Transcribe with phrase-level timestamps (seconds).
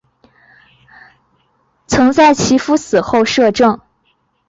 [1.85, 3.79] 曾在其夫死后摄政。